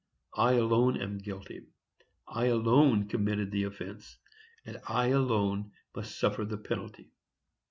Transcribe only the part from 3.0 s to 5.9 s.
committed the offence, and I alone